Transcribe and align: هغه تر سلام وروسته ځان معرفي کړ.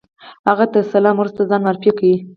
هغه 0.47 0.65
تر 0.73 0.83
سلام 0.93 1.15
وروسته 1.17 1.41
ځان 1.49 1.61
معرفي 1.63 1.91
کړ. 1.97 2.03